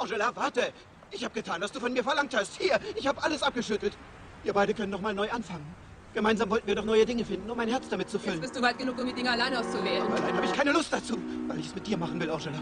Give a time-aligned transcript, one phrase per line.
[0.00, 0.72] Angela, warte!
[1.10, 2.56] Ich habe getan, was du von mir verlangt hast.
[2.58, 3.92] Hier, ich habe alles abgeschüttelt.
[4.42, 5.66] Wir beide können noch mal neu anfangen.
[6.14, 8.36] Gemeinsam wollten wir doch neue Dinge finden, um mein Herz damit zu füllen.
[8.36, 10.02] Jetzt bist du weit genug, um die Dinge allein auszuwählen.
[10.02, 12.60] Aber allein habe ich keine Lust dazu, weil ich es mit dir machen will, Angela.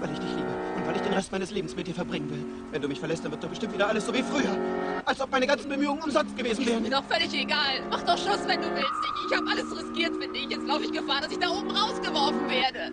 [0.00, 2.44] Weil ich dich liebe und weil ich den Rest meines Lebens mit dir verbringen will.
[2.72, 4.56] Wenn du mich verlässt, dann wird doch bestimmt wieder alles so wie früher.
[5.06, 6.82] Als ob meine ganzen Bemühungen umsonst gewesen Ist wären.
[6.82, 7.82] mir doch völlig egal.
[7.90, 8.90] Mach doch Schluss, wenn du willst.
[9.24, 10.50] Ich, ich habe alles riskiert, finde ich.
[10.50, 12.92] Jetzt laufe ich Gefahr, dass ich da oben rausgeworfen werde.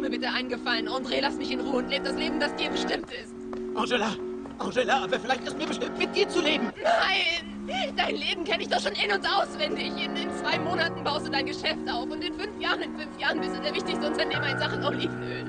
[0.00, 2.70] Mir bitte einen Gefallen, André, lass mich in Ruhe und lebe das Leben, das dir
[2.70, 3.34] bestimmt ist.
[3.74, 4.16] Angela,
[4.58, 6.72] Angela, aber vielleicht ist mir bestimmt, mit dir zu leben.
[6.82, 7.94] Nein!
[7.96, 9.92] Dein Leben kenne ich doch schon in- und auswendig.
[10.02, 13.20] In, in zwei Monaten baust du dein Geschäft auf und in fünf Jahren, in fünf
[13.20, 15.44] Jahren bist du der wichtigste Unternehmer in Sachen Olivenöl.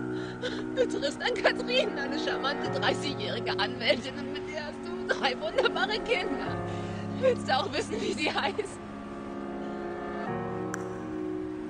[0.76, 5.98] Du triffst an Katrin, eine charmante 30-jährige Anwältin und mit der hast du drei wunderbare
[6.00, 6.58] Kinder.
[7.22, 8.80] Willst du auch wissen, wie sie heißt?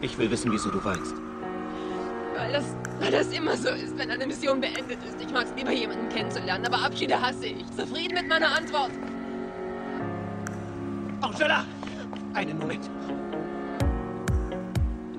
[0.02, 1.16] Ich will wissen, wieso du weinst.
[2.36, 5.22] Weil das, weil das immer so ist, wenn eine Mission beendet ist.
[5.22, 7.66] Ich mag es lieber, jemanden kennenzulernen, aber Abschiede hasse ich.
[7.76, 8.92] Zufrieden mit meiner Antwort?
[11.22, 11.66] Angela!
[12.34, 12.90] Einen Moment.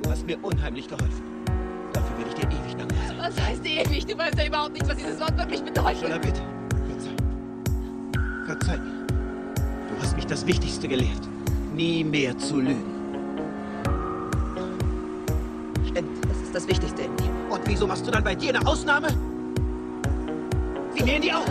[0.03, 1.23] Du hast mir unheimlich geholfen.
[1.93, 2.97] Dafür werde ich dir ewig danken.
[3.19, 4.07] Was heißt ewig?
[4.07, 6.05] Du weißt ja überhaupt nicht, was dieses Wort wirklich bedeutet.
[6.05, 6.41] Angela, bitte.
[6.87, 7.17] Verzeih.
[8.47, 9.07] Verzeih mir.
[9.89, 11.29] Du hast mich das Wichtigste gelehrt.
[11.75, 12.93] Nie mehr zu lügen.
[15.95, 16.22] Das
[16.53, 17.31] ist das Wichtigste in dir.
[17.49, 19.09] Und wieso machst du dann bei dir eine Ausnahme?
[20.95, 21.47] Sieh mir in die Augen.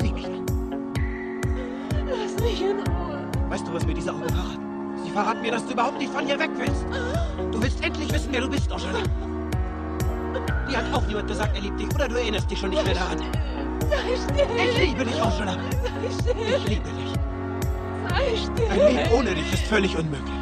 [0.00, 0.46] Sieh mich an.
[2.08, 3.20] Lass mich in Ruhe.
[3.48, 4.58] Weißt du, was mir diese Augen verraten?
[5.04, 6.84] Sie verraten mir, dass du überhaupt nicht von hier weg willst.
[7.52, 8.98] Du willst endlich wissen, wer du bist, Angela.
[10.68, 11.94] Dir hat auch niemand gesagt, er liebt dich.
[11.94, 13.18] Oder du erinnerst dich schon nicht mehr daran.
[13.18, 14.46] Sei still.
[14.56, 15.52] Ich liebe dich, Angela.
[15.52, 16.56] Sei still.
[16.56, 17.14] Ich liebe dich.
[18.08, 18.70] Sei still.
[18.70, 20.39] Ein Leben ohne dich ist völlig unmöglich.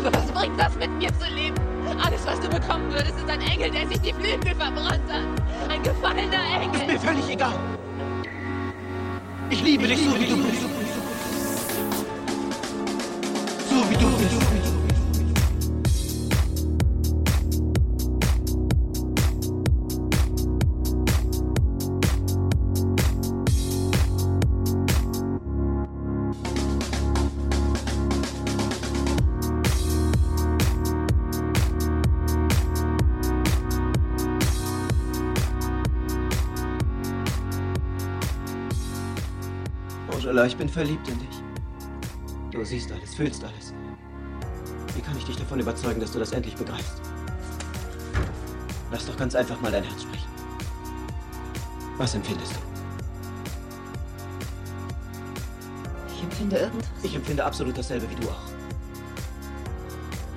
[0.00, 1.56] Aber was bringt das, mit mir zu leben?
[2.02, 5.70] Alles, was du bekommen würdest, ist ein Engel, der sich die Flügel verbrannt hat.
[5.70, 6.94] Ein gefallener Ist Engel.
[6.94, 7.52] mir völlig egal.
[9.50, 10.62] Ich liebe dich so, wie du bist.
[13.68, 14.59] So wie du bist.
[40.60, 41.42] Bin verliebt in dich.
[42.50, 43.72] Du siehst alles, fühlst alles.
[44.94, 47.00] Wie kann ich dich davon überzeugen, dass du das endlich begreifst?
[48.92, 50.28] Lass doch ganz einfach mal dein Herz sprechen.
[51.96, 52.58] Was empfindest du?
[56.14, 56.88] Ich empfinde irgendwas.
[57.04, 58.42] Ich empfinde absolut dasselbe wie du auch.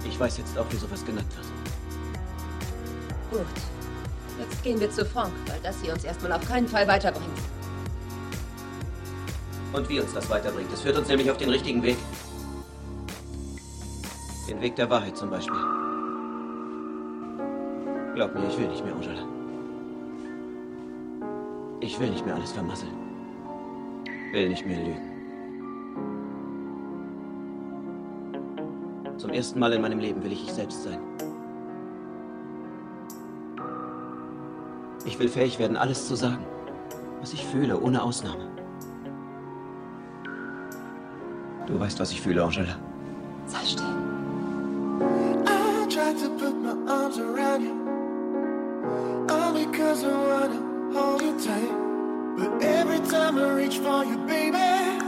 [0.07, 1.47] Ich weiß jetzt auch, wie sowas genannt wird.
[3.29, 3.53] Gut.
[4.39, 7.52] Jetzt gehen wir zu Frank, weil das hier uns erstmal auf keinen Fall weiterbringt.
[9.73, 10.71] Und wie uns das weiterbringt.
[10.71, 11.97] Es führt uns nämlich auf den richtigen Weg.
[14.47, 15.57] Den Weg der Wahrheit zum Beispiel.
[18.13, 19.27] Glaub mir, ich will nicht mehr, Angela.
[21.79, 22.93] Ich will nicht mehr alles vermasseln.
[24.31, 25.13] Will nicht mehr lügen.
[29.17, 30.99] Zum ersten Mal in meinem Leben will ich ich selbst sein.
[35.05, 36.45] Ich will fähig werden, alles zu sagen,
[37.19, 38.52] was ich fühle, ohne Ausnahme.
[41.67, 42.75] Du weißt, was ich fühle, Angela.
[43.47, 43.85] Sei still.
[45.45, 47.73] I tried to put my arms around you,
[49.29, 50.59] all because I wanna
[50.93, 51.71] hold you tight.
[52.37, 55.02] But every time I reach for you, baby,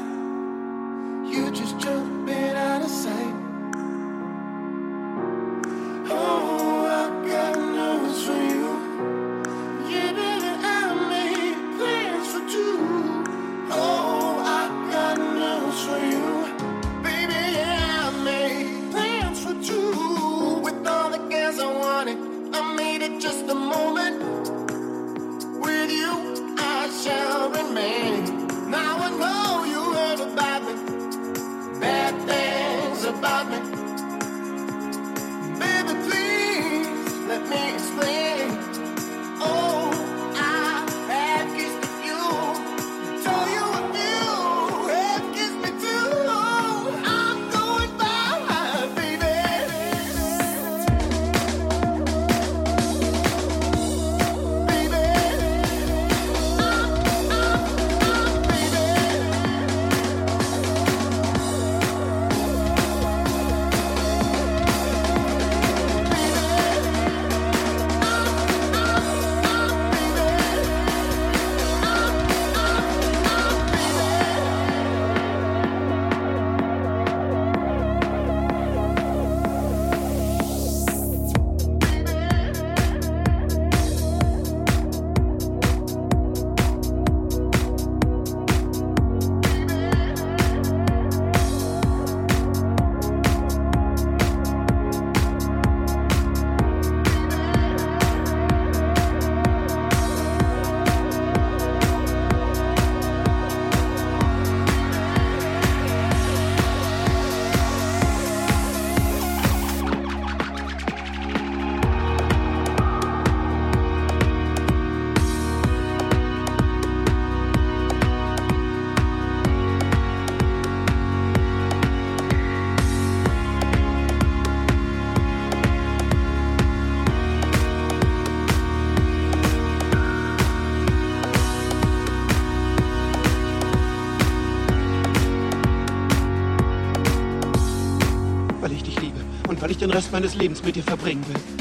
[139.76, 141.55] ich den Rest meines Lebens mit dir verbringen will.